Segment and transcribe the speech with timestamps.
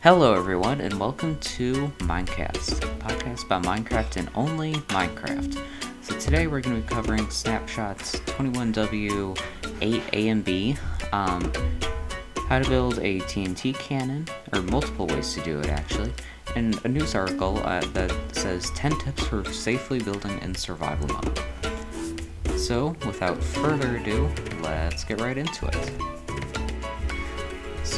[0.00, 5.60] Hello, everyone, and welcome to Minecast, podcast about Minecraft and only Minecraft.
[6.02, 9.36] So today we're going to be covering snapshots 21W
[9.80, 10.76] 8A and B,
[11.10, 11.52] um,
[12.46, 16.12] how to build a TNT cannon, or multiple ways to do it actually,
[16.54, 21.40] and a news article uh, that says 10 tips for safely building in survival mode.
[22.56, 24.30] So, without further ado,
[24.62, 26.17] let's get right into it.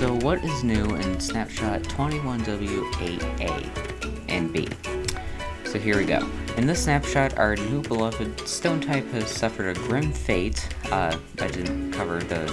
[0.00, 4.66] So what is new in snapshot 21W8A and B?
[5.66, 6.26] So here we go.
[6.56, 10.66] In this snapshot, our new beloved stone type has suffered a grim fate.
[10.90, 12.46] Uh, I didn't cover the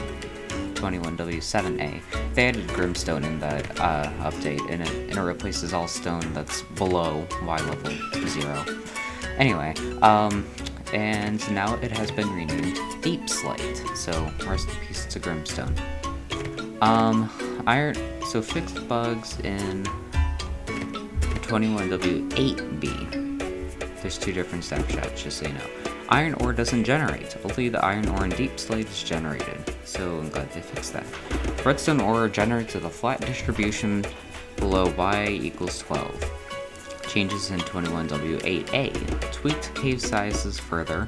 [0.74, 2.02] 21W7A.
[2.34, 6.64] They added Grimstone in that uh, update, and it, and it replaces all stone that's
[6.76, 7.94] below Y level
[8.28, 8.66] 0.
[9.38, 10.46] Anyway, um,
[10.92, 15.74] and now it has been renamed Deep Slate, so rest in peace to Grimstone.
[16.82, 17.30] Um,
[17.66, 17.96] iron.
[18.30, 19.84] So fixed bugs in
[21.48, 24.02] 21W8B.
[24.02, 25.62] There's two different snapshots, just so you know.
[26.10, 27.36] Iron ore doesn't generate.
[27.44, 29.58] Only the iron ore in deep slate is generated.
[29.84, 31.06] So I'm glad they fixed that.
[31.66, 34.06] Redstone ore generates with a flat distribution
[34.58, 36.32] below y equals 12.
[37.08, 39.32] Changes in 21W8A.
[39.32, 41.08] Tweaked cave sizes further.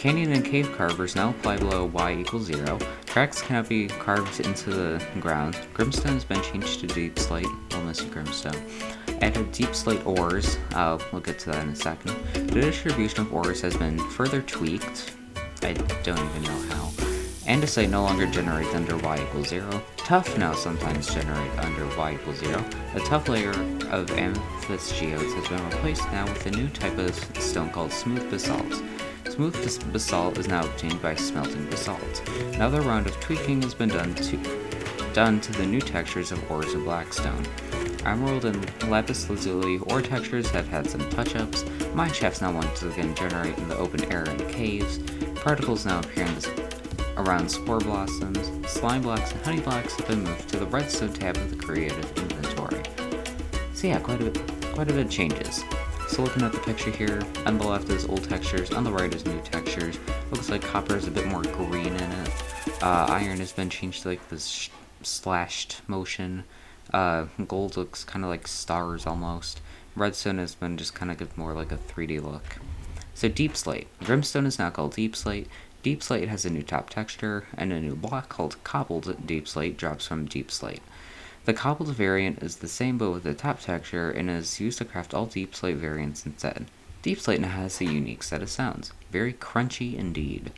[0.00, 2.78] Canyon and cave carvers now apply below y equals 0.
[3.08, 5.58] Cracks cannot be carved into the ground.
[5.74, 7.44] Grimstone has been changed to deep slate.
[7.44, 8.56] You, Grimstone.
[9.20, 10.56] Added deep slate ores.
[10.74, 12.16] Uh, we'll get to that in a second.
[12.32, 15.12] The distribution of ores has been further tweaked.
[15.62, 16.86] I don't even know how.
[17.44, 19.82] Andesite no longer generates under y equals 0.
[19.98, 22.64] Tuff now sometimes generate under y equals 0.
[22.94, 23.50] The tuff layer
[23.90, 28.30] of amethyst geodes has been replaced now with a new type of stone called smooth
[28.30, 28.82] basalt.
[29.40, 32.28] Smooth basalt is now obtained by smelting basalt.
[32.52, 34.36] Another round of tweaking has been done to
[35.14, 37.46] done to the new textures of ores of blackstone.
[38.04, 41.64] Emerald and lapis lazuli ore textures have had some touch-ups.
[41.94, 44.98] Mine shafts now once again generate in the open air in caves.
[45.36, 48.70] Particles now appear in the, around spore blossoms.
[48.70, 52.18] Slime blocks and honey blocks have been moved to the redstone tab of the creative
[52.18, 52.82] inventory.
[53.72, 55.64] So yeah, quite a bit, quite a bit of changes.
[56.10, 59.14] So looking at the picture here, on the left is old textures, on the right
[59.14, 59.96] is new textures.
[60.32, 62.82] Looks like copper is a bit more green in it.
[62.82, 64.70] Uh, iron has been changed to like this
[65.02, 66.42] slashed motion.
[66.92, 69.60] Uh, gold looks kind of like stars almost.
[69.94, 72.56] Redstone has been just kind of give more like a 3D look.
[73.14, 73.86] So deep slate.
[74.00, 75.46] Grimstone is now called deep slate.
[75.84, 79.76] Deep slate has a new top texture, and a new block called cobbled deep slate
[79.76, 80.82] drops from deep slate.
[81.50, 84.84] The cobbled variant is the same but with a top texture and is used to
[84.84, 86.66] craft all deep slate variants instead.
[87.02, 90.52] Deep slate now has a unique set of sounds, very crunchy indeed.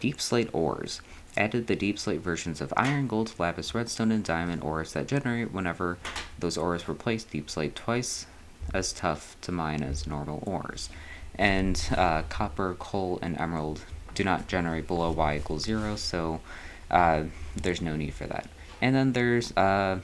[0.00, 1.02] Deep slate ores
[1.36, 5.52] added the deep slate versions of iron, gold, lapis, redstone, and diamond ores that generate
[5.52, 5.98] whenever
[6.38, 8.24] those ores replace deep slate twice
[8.72, 10.88] as tough to mine as normal ores.
[11.34, 13.82] And uh, copper, coal, and emerald
[14.14, 16.40] do not generate below y equals zero, so
[16.90, 18.48] uh, there's no need for that.
[18.80, 20.00] And then there's uh,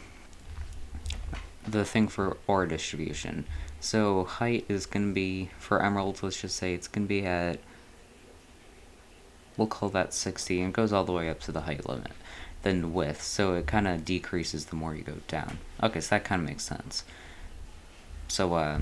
[1.66, 3.44] the thing for ore distribution.
[3.80, 7.25] So height is going to be, for emeralds, let's just say it's going to be
[7.25, 7.58] at,
[9.56, 12.12] we'll call that 60, and goes all the way up to the height limit.
[12.62, 15.58] Then width, so it kind of decreases the more you go down.
[15.82, 17.04] Okay, so that kind of makes sense.
[18.28, 18.80] So, uh,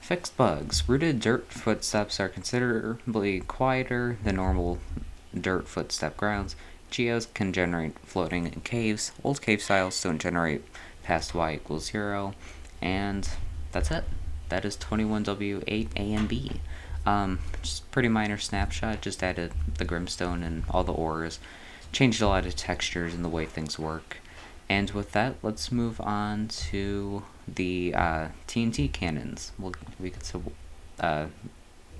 [0.00, 0.88] fixed bugs.
[0.88, 4.78] Rooted dirt footsteps are considerably quieter than normal
[5.38, 6.54] dirt footstep grounds.
[6.90, 9.12] Geodes can generate floating in caves.
[9.22, 10.64] Old cave styles don't generate
[11.08, 12.34] past y equals 0,
[12.82, 13.30] and
[13.72, 14.04] that's it.
[14.50, 16.60] That is 21W8 A and B.
[17.06, 21.38] Um, just pretty minor snapshot, just added the Grimstone and all the ores,
[21.92, 24.18] changed a lot of textures and the way things work.
[24.68, 29.52] And with that, let's move on to the uh, TNT cannons.
[29.58, 30.42] We'll, we to
[31.00, 31.26] uh,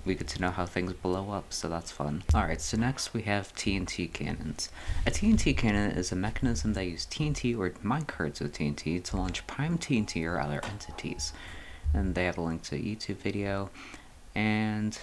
[0.09, 2.25] we get to know how things blow up, so that's fun.
[2.35, 4.71] Alright, so next we have TNT cannons.
[5.07, 9.47] A TNT cannon is a mechanism that uses TNT or minecarts with TNT to launch
[9.47, 11.35] prime TNT or other entities.
[11.93, 13.71] And they have a link to a YouTube video.
[14.35, 14.99] And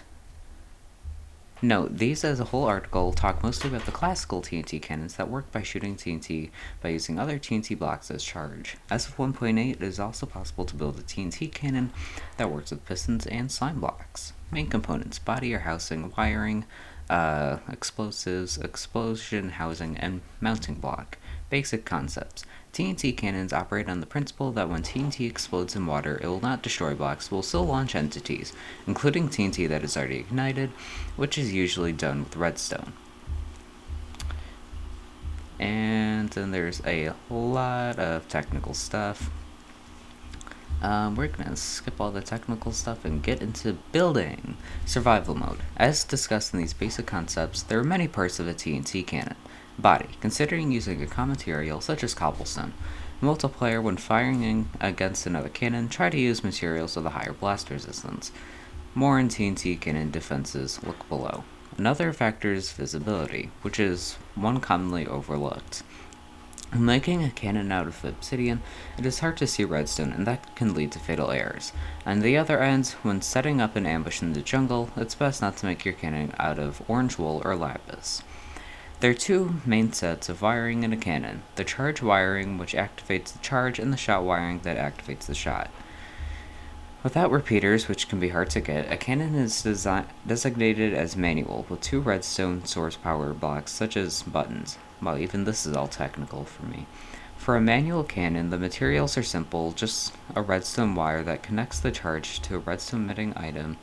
[1.65, 5.51] Note, these as a whole article talk mostly about the classical TNT cannons that work
[5.51, 8.77] by shooting TNT by using other TNT blocks as charge.
[8.91, 11.91] As of 1.8, it is also possible to build a TNT cannon
[12.37, 14.33] that works with pistons and slime blocks.
[14.51, 16.65] Main components, body or housing, wiring,
[17.09, 21.17] uh, explosives, explosion housing, and mounting block.
[21.55, 22.43] Basic concepts.
[22.73, 26.61] TNT cannons operate on the principle that when TNT explodes in water, it will not
[26.61, 28.51] destroy blocks, will still launch entities,
[28.85, 30.71] including TNT that is already ignited,
[31.15, 32.91] which is usually done with redstone.
[35.57, 39.31] And then there's a lot of technical stuff.
[40.81, 44.57] Um, we're gonna skip all the technical stuff and get into building.
[44.85, 45.59] Survival mode.
[45.77, 49.37] As discussed in these basic concepts, there are many parts of a TNT cannon.
[49.77, 50.07] Body.
[50.21, 52.73] Considering using a common material such as cobblestone.
[53.21, 58.31] Multiplayer, when firing against another cannon, try to use materials with a higher blast resistance.
[58.93, 61.43] More in TNT cannon defenses, look below.
[61.77, 65.83] Another factor is visibility, which is one commonly overlooked.
[66.71, 68.61] When making a cannon out of obsidian,
[68.97, 71.73] it is hard to see redstone, and that can lead to fatal errors.
[72.05, 75.57] On the other end, when setting up an ambush in the jungle, it's best not
[75.57, 78.23] to make your cannon out of orange wool or lapis.
[79.05, 83.33] There are two main sets of wiring in a cannon the charge wiring, which activates
[83.33, 85.69] the charge, and the shot wiring that activates the shot.
[87.03, 91.67] Without repeaters, which can be hard to get, a cannon is desi- designated as manual
[91.69, 94.79] with two redstone source power blocks, such as buttons.
[94.99, 96.87] Well, even this is all technical for me.
[97.37, 101.91] For a manual cannon, the materials are simple just a redstone wire that connects the
[101.91, 103.77] charge to a redstone emitting item,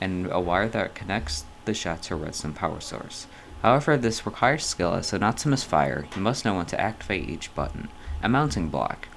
[0.00, 3.26] and a wire that connects the shot to a redstone power source.
[3.62, 7.54] However, this requires skill, so not to misfire, you must know when to activate each
[7.54, 7.88] button.
[8.22, 9.08] A mounting block.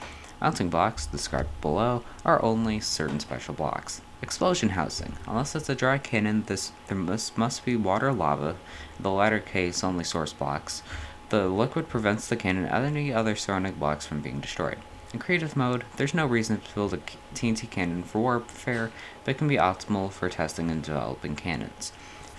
[0.41, 4.01] Mounting blocks, described below, are only certain special blocks.
[4.23, 5.13] Explosion housing.
[5.27, 8.55] Unless it's a dry cannon, this there must, must be water lava,
[8.97, 10.81] in the latter case only source blocks.
[11.29, 14.79] The liquid prevents the cannon and any other surrounding blocks from being destroyed.
[15.13, 16.99] In creative mode, there's no reason to build a
[17.35, 18.91] TNT cannon for warfare,
[19.23, 21.91] but can be optimal for testing and developing cannons.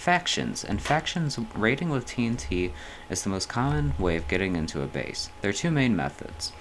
[0.03, 0.65] Factions.
[0.65, 2.73] And factions raiding with TNT
[3.09, 5.31] is the most common way of getting into a base.
[5.41, 6.53] There are two main methods.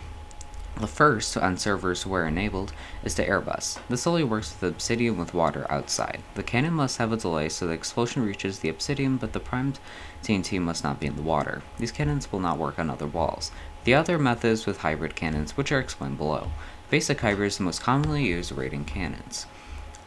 [0.80, 2.72] The first, on servers where enabled,
[3.04, 3.80] is to airbus.
[3.90, 6.22] This only works with obsidian with water outside.
[6.36, 9.80] The cannon must have a delay so the explosion reaches the obsidian, but the primed
[10.22, 11.64] TNT must not be in the water.
[11.80, 13.52] These cannons will not work on other walls.
[13.86, 16.52] The other method is with hybrid cannons, which are explained below.
[16.92, 19.48] Basic hybrid is the most commonly used raiding cannons.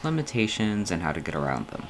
[0.05, 1.89] Limitations and how to get around them.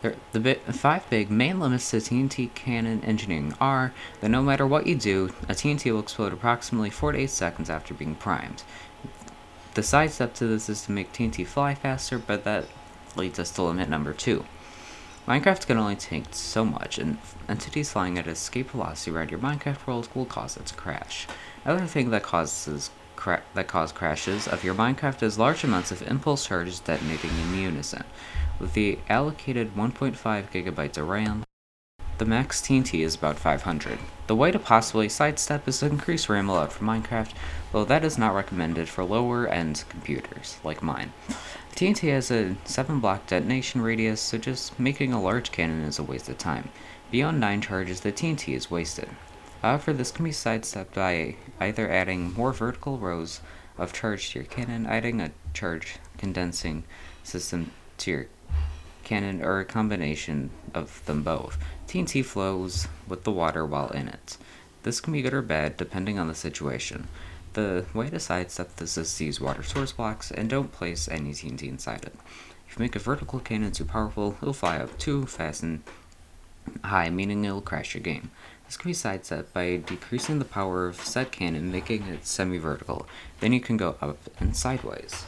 [0.00, 4.94] The five big main limits to TNT cannon engineering are that no matter what you
[4.94, 8.62] do, a TNT will explode approximately 4 to 8 seconds after being primed.
[9.74, 12.66] The side step to this is to make TNT fly faster, but that
[13.16, 14.44] leads us to limit number 2.
[15.26, 17.18] Minecraft can only take so much, and
[17.48, 21.26] entities flying at escape velocity around your Minecraft world will cause it to crash.
[21.64, 22.90] Another thing that causes
[23.54, 28.04] that cause crashes of your Minecraft is large amounts of impulse charges detonating in unison.
[28.60, 30.16] With the allocated 1.5
[30.50, 31.44] gigabytes of RAM,
[32.18, 34.00] the max TNT is about 500.
[34.26, 37.32] The way to possibly sidestep is to increase RAM allowed for Minecraft,
[37.70, 41.12] though that is not recommended for lower end computers, like mine.
[41.76, 46.02] TNT has a 7 block detonation radius, so just making a large cannon is a
[46.02, 46.70] waste of time.
[47.12, 49.08] Beyond 9 charges, the TNT is wasted.
[49.62, 53.40] However, this can be sidestepped by either adding more vertical rows
[53.76, 56.82] of charge to your cannon, adding a charge condensing
[57.22, 58.26] system to your
[59.08, 61.56] cannon, or a combination of them both.
[61.88, 64.36] TNT flows with the water while in it.
[64.82, 67.08] This can be good or bad depending on the situation.
[67.54, 71.30] The way to sidestep this is to use water source blocks and don't place any
[71.30, 72.14] TNT inside it.
[72.68, 75.82] If you make a vertical cannon too powerful, it'll fly up too fast and
[76.84, 78.30] high, meaning it'll crash your game.
[78.66, 83.06] This can be sidestepped by decreasing the power of said cannon, making it semi-vertical.
[83.40, 85.24] Then you can go up and sideways.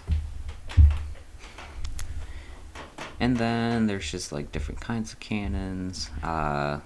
[3.20, 6.10] And then there's just like different kinds of cannons.
[6.22, 6.80] Uh,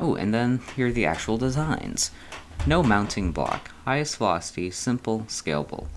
[0.00, 2.12] oh, and then here are the actual designs.
[2.66, 5.88] No mounting block, highest velocity, simple, scalable.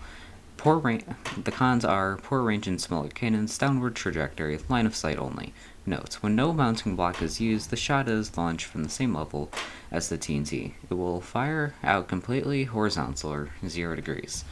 [0.58, 1.06] Poor range.
[1.42, 5.54] The cons are poor range in smaller cannons, downward trajectory, line of sight only.
[5.86, 9.52] Note: When no mounting block is used, the shot is launched from the same level
[9.92, 10.74] as the TNT.
[10.90, 14.44] It will fire out completely horizontal or zero degrees.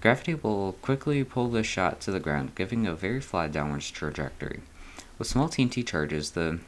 [0.00, 4.60] Gravity will quickly pull the shot to the ground, giving a very flat downwards trajectory.
[5.18, 6.60] With small TNT charges, the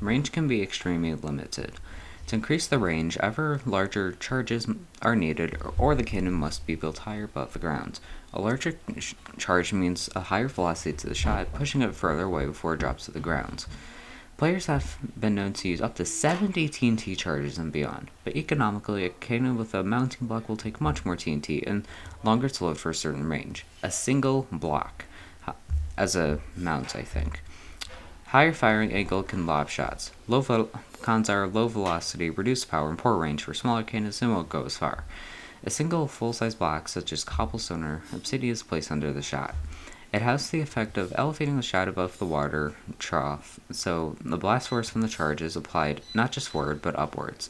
[0.00, 1.72] range can be extremely limited.
[2.28, 4.66] To increase the range, ever larger charges
[5.02, 8.00] are needed, or the cannon must be built higher above the ground.
[8.32, 8.78] A larger
[9.36, 13.04] charge means a higher velocity to the shot, pushing it further away before it drops
[13.04, 13.66] to the ground.
[14.36, 19.04] Players have been known to use up to 70 TNT charges and beyond, but economically,
[19.04, 21.86] a cannon with a mounting block will take much more TNT and
[22.24, 23.64] longer to load for a certain range.
[23.84, 25.04] A single block
[25.96, 27.40] as a mount, I think.
[28.26, 30.10] Higher firing angle can lob shots.
[30.26, 30.68] Low
[31.02, 34.64] cons are low velocity, reduced power, and poor range for smaller cannons and won't go
[34.64, 35.04] as far.
[35.64, 39.54] A single full-size block, such as cobblestone or obsidian, is placed under the shot.
[40.12, 44.68] It has the effect of elevating the shot above the water trough, so the blast
[44.68, 47.48] force from the charge is applied not just forward but upwards.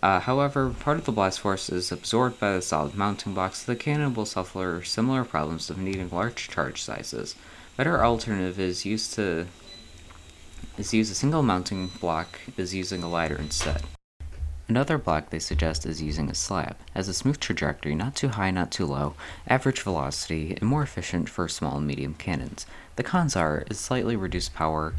[0.00, 3.72] Uh, however, part of the blast force is absorbed by the solid mounting block, so
[3.72, 7.34] the cannon will suffer similar problems of needing large charge sizes.
[7.76, 9.46] Better alternative is used to
[10.78, 13.82] is use a single mounting block is using a ladder instead.
[14.66, 18.50] Another block they suggest is using a slab, has a smooth trajectory, not too high,
[18.50, 19.14] not too low,
[19.46, 22.64] average velocity, and more efficient for small and medium cannons.
[22.96, 24.94] The cons are is slightly reduced power,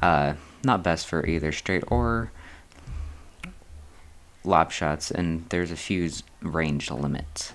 [0.00, 2.30] uh, not best for either straight or
[4.42, 7.52] lob shots, and there's a few range limits.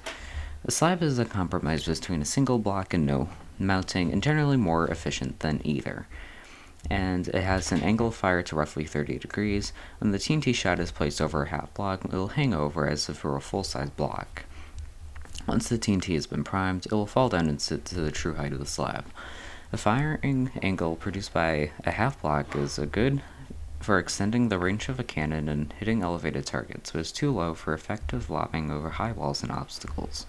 [0.65, 4.87] A slab is a compromise between a single block and no mounting, and generally more
[4.87, 6.05] efficient than either.
[6.89, 9.73] And it has an angle of fire to roughly 30 degrees.
[9.99, 13.07] When the TNT shot is placed over a half block, it will hang over as
[13.07, 14.43] if it were a full size block.
[15.47, 18.35] Once the TNT has been primed, it will fall down and sit to the true
[18.35, 19.05] height of the slab.
[19.71, 23.21] The firing angle produced by a half block is a good
[23.83, 27.53] for extending the range of a cannon and hitting elevated targets, but is too low
[27.53, 30.25] for effective lobbing over high walls and obstacles.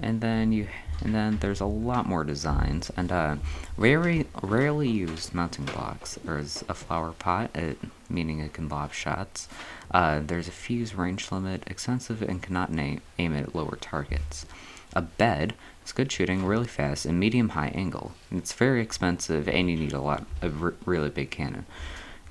[0.00, 0.68] And then you,
[1.02, 3.36] and then there's a lot more designs, and uh,
[3.76, 6.18] rarely rarely used mounting blocks.
[6.24, 7.78] There's a flower pot, it,
[8.08, 9.48] meaning it can lob shots.
[9.90, 14.46] Uh, there's a fuse range limit, expensive and cannot aim at lower targets.
[14.94, 18.12] A bed is good shooting, really fast, and medium high angle.
[18.30, 21.66] It's very expensive, and you need a lot of really big cannon.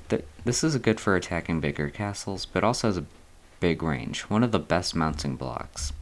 [0.09, 3.05] Th- this is good for attacking bigger castles, but also has a
[3.59, 4.21] big range.
[4.21, 5.93] One of the best mounting blocks.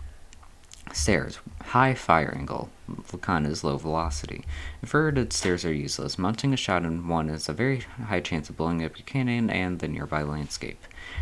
[0.92, 1.39] Stairs.
[1.62, 2.70] High fire angle.
[2.89, 4.46] Lacan is low velocity.
[4.82, 6.18] Inverted stairs are useless.
[6.18, 9.50] Mounting a shot in one is a very high chance of blowing up your cannon
[9.50, 10.82] and the nearby landscape.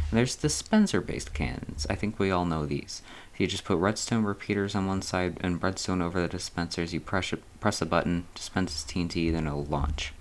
[0.10, 1.88] And there's dispenser based cannons.
[1.90, 3.02] I think we all know these.
[3.38, 6.94] You just put redstone repeaters on one side and redstone over the dispensers.
[6.94, 10.14] You press, press a button, dispenses TNT, then it'll launch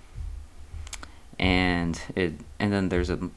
[1.39, 3.29] and it and then there's a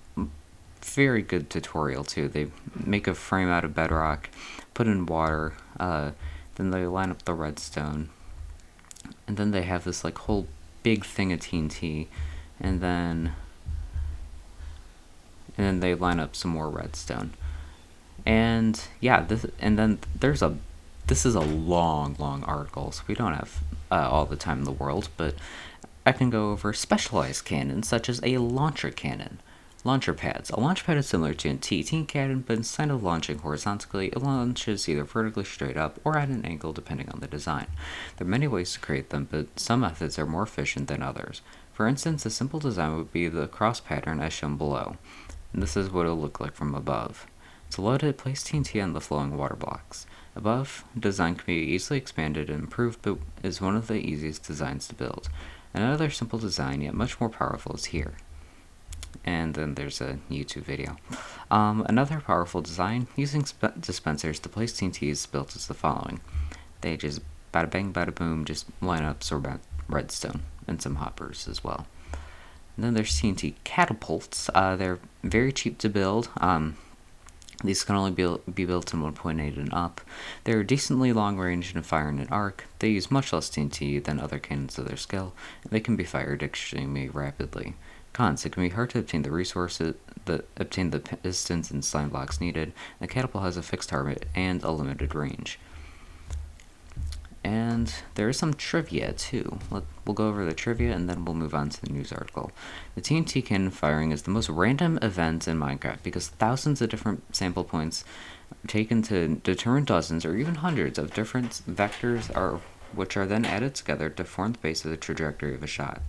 [0.81, 2.29] very good tutorial too.
[2.29, 4.31] They make a frame out of bedrock,
[4.75, 6.13] put in water, uh,
[6.57, 8.11] then they line up the redstone,
[9.27, 10.47] and then they have this like whole
[10.83, 12.07] big thing of TNT,
[12.61, 13.33] and then
[15.57, 17.35] and then they line up some more redstone,
[18.25, 20.57] and yeah, this and then there's a
[21.07, 24.65] this is a long long article, so we don't have uh, all the time in
[24.65, 25.35] the world, but
[26.05, 29.41] I can go over specialized cannons such as a launcher cannon.
[29.87, 30.51] Launcher pads.
[30.51, 34.21] A launch pad is similar to a TNT cannon, but instead of launching horizontally, it
[34.21, 37.69] launches either vertically straight up or at an angle depending on the design.
[38.17, 41.41] There are many ways to create them, but some methods are more efficient than others.
[41.73, 44.97] For instance, a simple design would be the cross pattern as shown below.
[45.53, 47.29] And this is what it will look like from above.
[47.71, 50.05] To load it, place TNT on the flowing water blocks.
[50.35, 54.89] Above, design can be easily expanded and improved, but is one of the easiest designs
[54.89, 55.29] to build.
[55.73, 58.15] Another simple design, yet much more powerful, is here.
[59.25, 60.97] And then there's a YouTube video.
[61.51, 66.21] Um, another powerful design, using sp- dispensers to place is built as the following.
[66.81, 67.21] They just
[67.53, 71.87] bada bang, bada boom, just line up sort of redstone and some hoppers as well.
[72.77, 74.51] And then there's TNT catapults.
[74.55, 76.29] Uh, they're very cheap to build.
[76.39, 76.77] Um,
[77.65, 80.03] these can only be, be built in 1.8 and up.
[80.45, 82.65] They're decently long range and fire in an arc.
[82.81, 84.99] They use much less TNT than other cannons of their
[85.63, 87.75] and they can be fired extremely rapidly.
[88.17, 89.95] Cons: It can be hard to obtain the resources,
[90.25, 92.73] the, obtain the pistons and slime blocks needed.
[92.99, 95.59] The catapult has a fixed target and a limited range.
[97.45, 99.59] And there is some trivia too.
[99.71, 102.53] We'll go over the trivia and then we'll move on to the news article.
[102.95, 107.37] The TNT cannon firing is the most random event in Minecraft because thousands of different
[107.37, 108.03] sample points
[108.51, 112.61] are taken to determine dozens or even hundreds of different vectors are
[112.95, 116.01] which are then added together to form the base of the trajectory of a shot.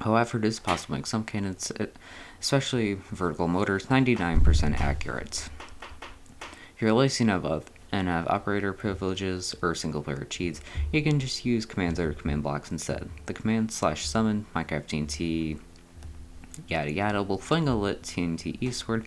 [0.00, 1.86] However, it is possible make some cannons, uh,
[2.40, 5.48] especially vertical motors, 99% accurate.
[6.40, 10.60] If you're releasing above and have operator privileges or single player cheats,
[10.92, 13.10] you can just use commands or command blocks instead.
[13.26, 15.60] The command slash summon Minecraft TNT
[16.68, 19.06] yada yada will fling a lit TNT eastward,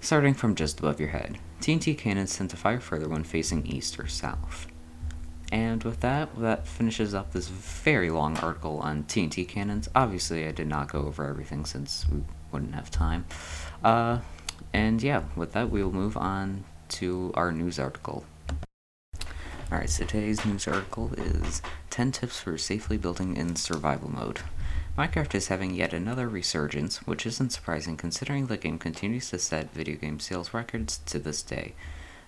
[0.00, 1.38] starting from just above your head.
[1.60, 4.66] TNT cannons tend to fire further when facing east or south.
[5.52, 9.86] And with that, that finishes up this very long article on TNT cannons.
[9.94, 13.26] Obviously, I did not go over everything since we wouldn't have time.
[13.84, 14.20] Uh,
[14.72, 18.24] and yeah, with that, we will move on to our news article.
[19.70, 24.40] Alright, so today's news article is 10 tips for safely building in survival mode.
[24.96, 29.72] Minecraft is having yet another resurgence, which isn't surprising considering the game continues to set
[29.74, 31.74] video game sales records to this day.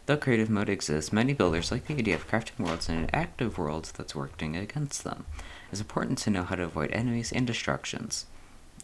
[0.07, 3.57] Though creative mode exists, many builders like the idea of crafting worlds in an active
[3.57, 5.25] world that's working against them.
[5.73, 8.27] It's important to know how to avoid enemies and destructions.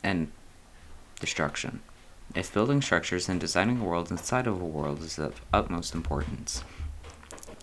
[0.03, 0.33] And
[1.21, 1.81] destruction.
[2.35, 6.65] If building structures and designing a world inside of a world is of utmost importance.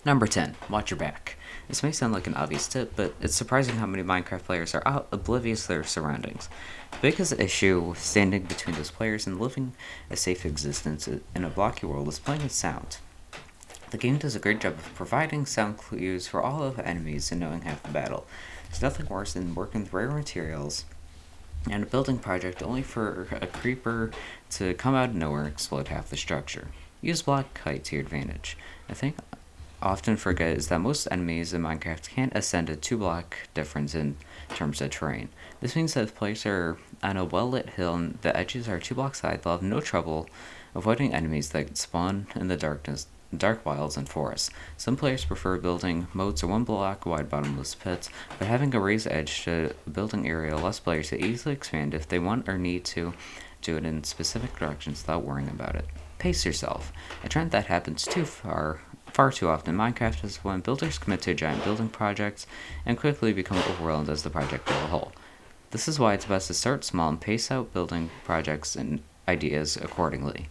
[0.04, 0.54] Number 10.
[0.70, 1.36] Watch your back.
[1.66, 5.04] This may sound like an obvious tip, but it's surprising how many Minecraft players are
[5.10, 6.48] oblivious to their surroundings.
[6.92, 9.72] The biggest issue with standing between those players and living
[10.08, 12.98] a safe existence in a blocky world is playing with sound.
[13.90, 17.32] The game does a great job of providing sound clues for all of the enemies
[17.32, 18.26] and knowing half the battle.
[18.68, 20.84] It's nothing worse than working with rare materials
[21.70, 24.10] and a building project only for a creeper
[24.50, 26.68] to come out of nowhere and explode half the structure.
[27.00, 28.58] Use block height to your advantage.
[28.90, 29.16] I think
[29.80, 34.16] often forget is that most enemies in Minecraft can't ascend a two block difference in
[34.50, 35.30] terms of terrain.
[35.60, 38.78] This means that if players are on a well lit hill and the edges are
[38.78, 40.28] two blocks high, they'll have no trouble
[40.74, 44.50] avoiding enemies that spawn in the darkness dark wilds and forests.
[44.76, 48.08] Some players prefer building moats or one block wide bottomless pits,
[48.38, 52.08] but having a raised edge to a building area allows players to easily expand if
[52.08, 53.14] they want or need to
[53.62, 55.86] do it in specific directions without worrying about it.
[56.18, 56.92] Pace yourself.
[57.22, 61.22] A trend that happens too far far too often in Minecraft is when builders commit
[61.22, 62.46] to giant building projects
[62.84, 65.12] and quickly become overwhelmed as the project as a whole.
[65.70, 69.76] This is why it's best to start small and pace out building projects and ideas
[69.76, 70.48] accordingly.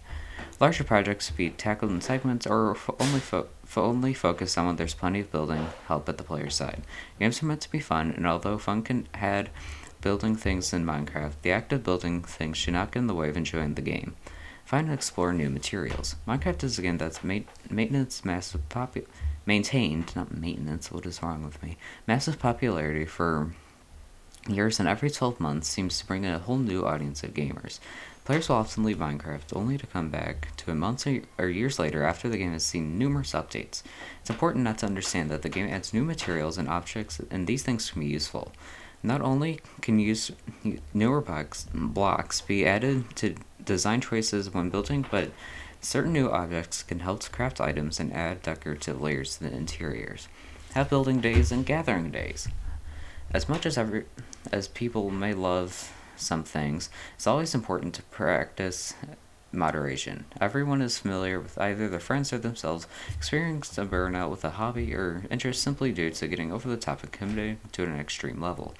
[0.59, 5.19] Larger projects be tackled in segments or only fo- only focus on when there's plenty
[5.19, 6.81] of building help at the player's side.
[7.19, 9.51] Games are meant to be fun, and although fun can add
[10.01, 13.29] building things in Minecraft, the act of building things should not get in the way
[13.29, 14.15] of enjoying the game.
[14.65, 16.15] Find and explore new materials.
[16.27, 19.05] Minecraft is a game that's ma- maintenance massive popu-
[19.45, 20.91] maintained, not maintenance.
[20.91, 21.77] What is wrong with me?
[22.07, 23.53] Massive popularity for
[24.53, 27.79] years, and every 12 months seems to bring in a whole new audience of gamers.
[28.25, 32.03] Players will often leave Minecraft only to come back to it months or years later
[32.03, 33.83] after the game has seen numerous updates.
[34.19, 37.63] It's important not to understand that the game adds new materials and objects, and these
[37.63, 38.51] things can be useful.
[39.01, 40.31] Not only can use
[40.93, 41.21] newer
[41.73, 45.31] blocks be added to design choices when building, but
[45.79, 50.27] certain new objects can help to craft items and add decorative layers to the interiors.
[50.73, 52.49] Have building days and gathering days.
[53.31, 54.05] As much as every
[54.51, 58.93] as people may love some things, it's always important to practice
[59.51, 60.25] moderation.
[60.41, 64.93] Everyone is familiar with either their friends or themselves experiencing a burnout with a hobby
[64.93, 68.75] or interest simply due to getting over the top and committing to an extreme level.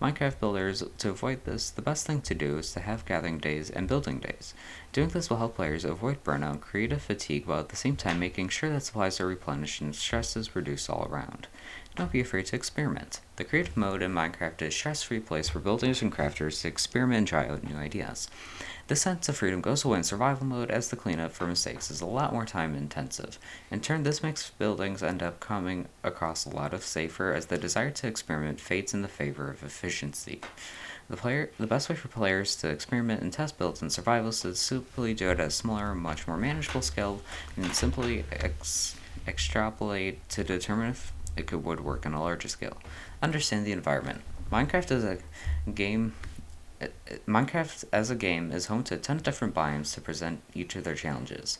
[0.00, 3.68] Minecraft builders, to avoid this, the best thing to do is to have gathering days
[3.68, 4.54] and building days.
[4.92, 8.48] Doing this will help players avoid burnout, creative fatigue, while at the same time making
[8.48, 11.48] sure that supplies are replenished and stress is reduced all around.
[11.96, 13.20] Don't be afraid to experiment.
[13.36, 17.18] The creative mode in Minecraft is a stress-free place for builders and crafters to experiment
[17.18, 18.28] and try out new ideas.
[18.86, 22.00] The sense of freedom goes away in survival mode as the cleanup for mistakes is
[22.00, 23.38] a lot more time intensive.
[23.70, 27.58] In turn, this makes buildings end up coming across a lot of safer as the
[27.58, 30.40] desire to experiment fades in the favor of efficiency.
[31.08, 34.40] The player, the best way for players to experiment and test builds in survival is
[34.42, 37.20] to simply do it at a smaller, much more manageable scale,
[37.56, 42.76] and simply ex- extrapolate to determine if it could work on a larger scale.
[43.22, 44.22] Understand the environment.
[44.52, 45.18] Minecraft is a
[45.70, 46.14] game
[47.26, 50.76] Minecraft as a game is home to a ton of different biomes to present each
[50.76, 51.58] of their challenges.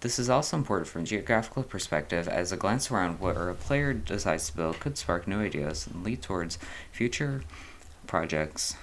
[0.00, 3.92] This is also important from a geographical perspective as a glance around what a player
[3.92, 6.58] decides to build could spark new ideas and lead towards
[6.92, 7.42] future
[8.06, 8.76] projects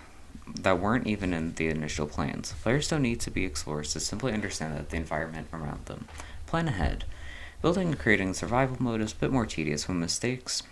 [0.59, 2.53] that weren't even in the initial plans.
[2.61, 6.07] Players don't need to be explorers to simply understand the environment around them.
[6.45, 7.05] Plan ahead.
[7.61, 10.63] Building and creating survival mode is a bit more tedious when mistakes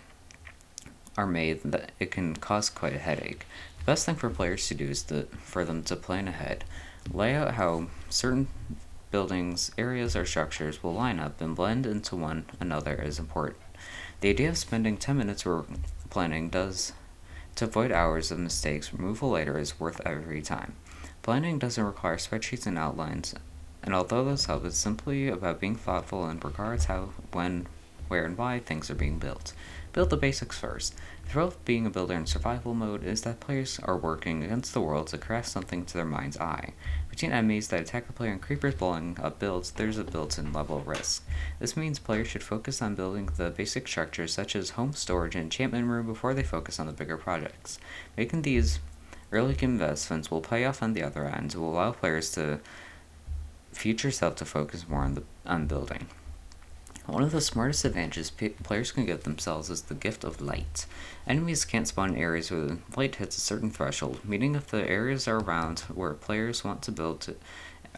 [1.16, 3.46] are made that it can cause quite a headache.
[3.78, 6.64] The best thing for players to do is to, for them to plan ahead.
[7.12, 8.48] Lay out how certain
[9.10, 13.60] buildings, areas, or structures will line up and blend into one another is important.
[14.20, 15.44] The idea of spending 10 minutes
[16.10, 16.92] planning does
[17.56, 20.74] to avoid hours of mistakes removal later is worth every time.
[21.22, 23.34] Planning doesn't require spreadsheets and outlines,
[23.84, 27.66] and although this hub is simply about being thoughtful in regards how, when,
[28.08, 29.52] where, and why things are being built.
[29.92, 30.94] Build the basics first.
[31.24, 34.72] The thrill of being a builder in survival mode is that players are working against
[34.72, 36.72] the world to craft something to their mind's eye.
[37.10, 40.78] Between enemies that attack the player and creepers blowing up builds, there's a built-in level
[40.78, 41.22] of risk.
[41.60, 45.44] This means players should focus on building the basic structures such as home storage and
[45.44, 47.78] enchantment room before they focus on the bigger projects.
[48.16, 48.80] Making these
[49.30, 52.60] early investments will pay off on the other end will allow players to
[53.74, 56.06] future self to focus more on the on building.
[57.06, 60.86] One of the smartest advantages players can give themselves is the gift of light.
[61.26, 65.28] Enemies can't spawn in areas where light hits a certain threshold, meaning if the areas
[65.28, 67.36] are around where players want to build to,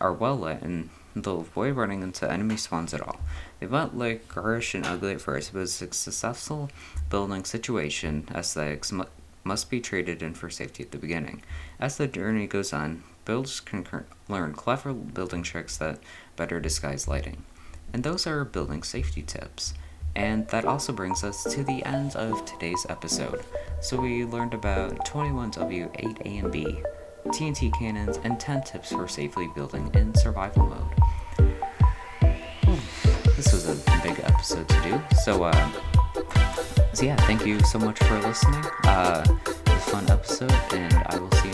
[0.00, 3.20] are well lit and they'll avoid running into enemy spawns at all.
[3.60, 6.68] It might look harsh and ugly at first, but it's a successful
[7.08, 8.28] building situation.
[8.34, 8.92] Aesthetics
[9.46, 11.40] must be traded in for safety at the beginning.
[11.78, 13.86] As the journey goes on, builders can
[14.28, 16.00] learn clever building tricks that
[16.34, 17.44] better disguise lighting.
[17.92, 19.74] And those are building safety tips.
[20.16, 23.44] And that also brings us to the end of today's episode.
[23.80, 26.82] So we learned about 21W, 8A and B,
[27.26, 31.50] TNT cannons, and 10 tips for safely building in survival mode.
[33.36, 35.16] This was a big episode to do.
[35.22, 35.70] So, uh,
[36.96, 38.64] so yeah, thank you so much for listening.
[38.84, 41.50] Uh, it was a fun episode, and I will see